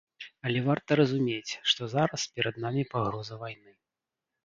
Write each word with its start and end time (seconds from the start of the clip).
Але 0.47 0.63
варта 0.67 0.97
разумець, 1.01 1.53
што 1.73 1.91
зараз 1.95 2.27
перад 2.35 2.55
намі 2.67 2.89
пагроза 2.97 3.41
вайны. 3.47 3.71